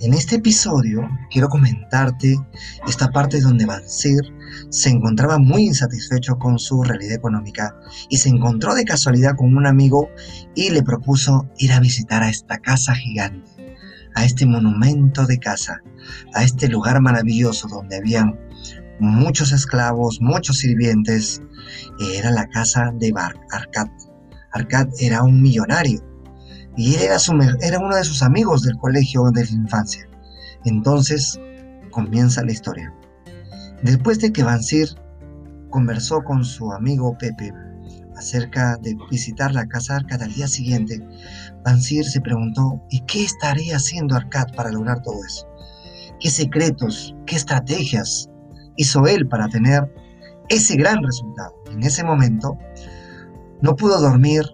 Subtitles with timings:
[0.00, 2.34] En este episodio quiero comentarte
[2.88, 4.22] esta parte donde Bansir
[4.70, 7.76] se encontraba muy insatisfecho con su realidad económica
[8.08, 10.08] y se encontró de casualidad con un amigo
[10.54, 13.76] y le propuso ir a visitar a esta casa gigante,
[14.14, 15.82] a este monumento de casa,
[16.32, 18.40] a este lugar maravilloso donde habían
[19.00, 21.42] muchos esclavos, muchos sirvientes.
[22.14, 23.88] Era la casa de Bar Arcad.
[24.52, 26.09] Arcad era un millonario
[26.76, 27.16] y era,
[27.60, 30.08] era uno de sus amigos del colegio de la infancia.
[30.64, 31.38] Entonces
[31.90, 32.94] comienza la historia.
[33.82, 34.88] Después de que Bansir
[35.70, 37.52] conversó con su amigo Pepe
[38.16, 41.00] acerca de visitar la casa Arcad al día siguiente,
[41.64, 45.46] Bansir se preguntó, ¿y qué estaría haciendo Arcad para lograr todo eso?
[46.20, 48.28] ¿Qué secretos, qué estrategias
[48.76, 49.90] hizo él para tener
[50.50, 51.54] ese gran resultado?
[51.72, 52.58] En ese momento
[53.62, 54.44] no pudo dormir,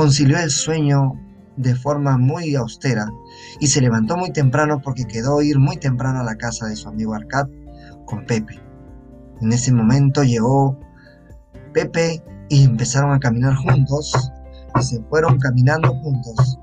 [0.00, 1.12] concilió el sueño
[1.58, 3.06] de forma muy austera
[3.58, 6.88] y se levantó muy temprano porque quedó ir muy temprano a la casa de su
[6.88, 7.48] amigo Arcad
[8.06, 8.58] con Pepe.
[9.42, 10.80] En ese momento llegó
[11.74, 14.32] Pepe y empezaron a caminar juntos
[14.80, 16.58] y se fueron caminando juntos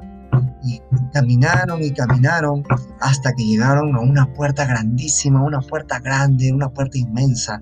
[0.63, 0.81] y
[1.13, 2.63] caminaron y caminaron
[3.01, 7.61] hasta que llegaron a una puerta grandísima, una puerta grande, una puerta inmensa,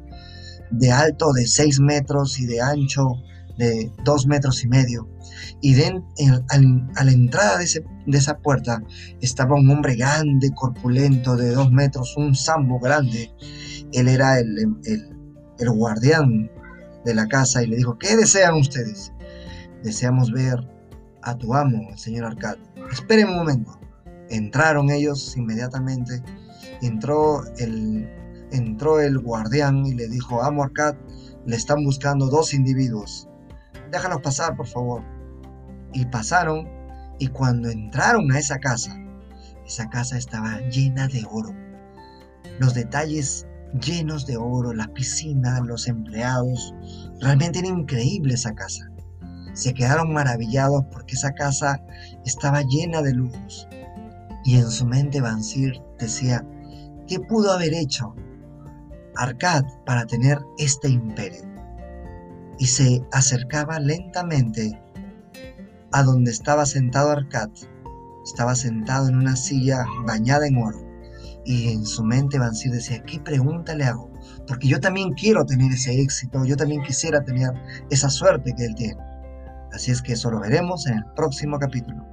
[0.71, 3.17] de alto de 6 metros y de ancho
[3.57, 5.09] de 2 metros y medio.
[5.61, 8.81] Y a la entrada de, de, esa puerta
[9.21, 13.31] estaba un hombre grande, corpulento, de 2 metros, un sambo grande,
[13.95, 16.51] él era el, el, guardián
[17.05, 19.13] de la casa y le dijo, ¿qué desean ustedes?
[19.83, 20.67] Deseamos ver
[21.21, 22.57] a tu amo, el señor Arcad.
[22.91, 23.79] Esperen un momento.
[24.29, 26.21] Entraron ellos inmediatamente.
[26.81, 28.09] Entró el,
[28.51, 30.95] entró el guardián y le dijo, amo Arcad,
[31.45, 33.29] le están buscando dos individuos.
[33.91, 35.03] Déjanos pasar, por favor.
[35.93, 36.67] Y pasaron
[37.19, 38.97] y cuando entraron a esa casa,
[39.65, 41.53] esa casa estaba llena de oro.
[42.59, 43.47] Los detalles
[43.81, 46.73] llenos de oro, la piscina, los empleados.
[47.21, 48.89] Realmente era increíble esa casa.
[49.53, 51.81] Se quedaron maravillados porque esa casa
[52.25, 53.67] estaba llena de lujos.
[54.43, 56.45] Y en su mente Bansir decía,
[57.07, 58.13] ¿qué pudo haber hecho
[59.15, 61.54] Arcad para tener este imperio?
[62.57, 64.79] Y se acercaba lentamente
[65.91, 67.49] a donde estaba sentado Arcad.
[68.23, 70.85] Estaba sentado en una silla bañada en oro
[71.45, 74.11] y en su mente Bansir decía, ¿qué pregunta le hago?
[74.47, 77.51] Porque yo también quiero tener ese éxito, yo también quisiera tener
[77.89, 78.99] esa suerte que él tiene.
[79.71, 82.03] Así es que eso lo veremos en el próximo capítulo.